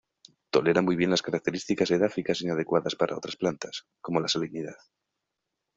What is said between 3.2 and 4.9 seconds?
plantas, como la salinidad.